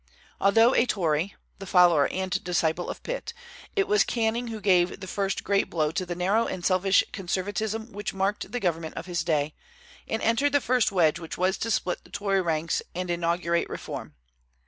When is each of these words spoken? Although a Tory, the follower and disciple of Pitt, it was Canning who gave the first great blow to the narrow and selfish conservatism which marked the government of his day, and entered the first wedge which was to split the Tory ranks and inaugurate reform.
Although 0.39 0.73
a 0.73 0.87
Tory, 0.87 1.35
the 1.59 1.67
follower 1.67 2.07
and 2.07 2.43
disciple 2.43 2.89
of 2.89 3.03
Pitt, 3.03 3.35
it 3.75 3.87
was 3.87 4.03
Canning 4.03 4.47
who 4.47 4.59
gave 4.59 4.99
the 4.99 5.05
first 5.05 5.43
great 5.43 5.69
blow 5.69 5.91
to 5.91 6.07
the 6.07 6.15
narrow 6.15 6.47
and 6.47 6.65
selfish 6.65 7.03
conservatism 7.11 7.91
which 7.93 8.11
marked 8.11 8.51
the 8.51 8.59
government 8.59 8.95
of 8.95 9.05
his 9.05 9.23
day, 9.23 9.53
and 10.07 10.19
entered 10.23 10.53
the 10.53 10.59
first 10.59 10.91
wedge 10.91 11.19
which 11.19 11.37
was 11.37 11.55
to 11.59 11.69
split 11.69 12.03
the 12.03 12.09
Tory 12.09 12.41
ranks 12.41 12.81
and 12.95 13.11
inaugurate 13.11 13.69
reform. 13.69 14.15